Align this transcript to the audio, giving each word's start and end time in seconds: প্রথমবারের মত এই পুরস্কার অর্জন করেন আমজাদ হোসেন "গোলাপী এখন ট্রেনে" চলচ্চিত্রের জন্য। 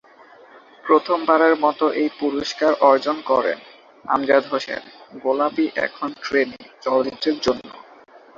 প্রথমবারের 0.85 1.53
মত 1.61 1.79
এই 1.95 2.09
পুরস্কার 2.19 2.71
অর্জন 2.89 3.17
করেন 3.29 3.57
আমজাদ 4.05 4.43
হোসেন 4.45 4.81
"গোলাপী 5.23 5.65
এখন 5.85 6.09
ট্রেনে" 6.23 6.59
চলচ্চিত্রের 6.81 7.37
জন্য। 7.41 7.67